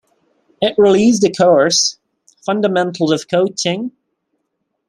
[0.63, 1.99] It released a course,
[2.43, 3.91] Fundamentals of Coaching.